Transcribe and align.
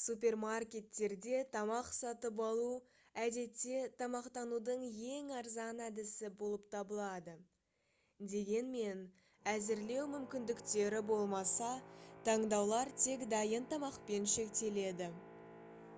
супермаркеттерде 0.00 1.36
тамақ 1.52 1.86
сатып 1.98 2.40
алу 2.46 2.66
әдетте 3.22 3.76
тамақтанудың 4.02 4.82
ең 5.12 5.30
арзан 5.36 5.80
әдісі 5.84 6.30
болып 6.42 6.66
табылады 6.74 7.36
дегенмен 8.34 9.00
әзірлеу 9.54 10.04
мүмкіндіктері 10.16 11.00
болмаса 11.12 11.70
таңдаулар 12.30 12.92
тек 13.06 13.24
дайын 13.32 13.70
тамақпен 13.72 14.30
шектеледі 14.34 15.10